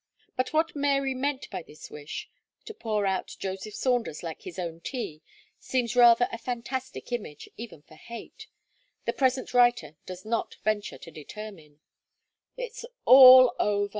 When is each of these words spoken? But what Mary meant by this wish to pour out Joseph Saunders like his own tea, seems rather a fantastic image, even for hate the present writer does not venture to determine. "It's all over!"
But 0.35 0.51
what 0.51 0.75
Mary 0.75 1.13
meant 1.13 1.47
by 1.51 1.61
this 1.61 1.91
wish 1.91 2.27
to 2.65 2.73
pour 2.73 3.05
out 3.05 3.35
Joseph 3.37 3.75
Saunders 3.75 4.23
like 4.23 4.41
his 4.41 4.57
own 4.57 4.79
tea, 4.79 5.21
seems 5.59 5.95
rather 5.95 6.27
a 6.31 6.39
fantastic 6.39 7.11
image, 7.11 7.47
even 7.55 7.83
for 7.83 7.93
hate 7.93 8.47
the 9.05 9.13
present 9.13 9.53
writer 9.53 9.97
does 10.07 10.25
not 10.25 10.55
venture 10.63 10.97
to 10.97 11.11
determine. 11.11 11.81
"It's 12.57 12.83
all 13.05 13.53
over!" 13.59 13.89